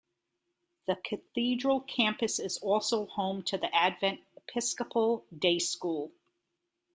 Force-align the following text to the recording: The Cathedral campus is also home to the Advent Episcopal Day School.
The 0.87 0.95
Cathedral 0.95 1.81
campus 1.81 2.39
is 2.39 2.57
also 2.57 3.05
home 3.05 3.43
to 3.43 3.57
the 3.59 3.71
Advent 3.75 4.19
Episcopal 4.35 5.23
Day 5.37 5.59
School. 5.59 6.11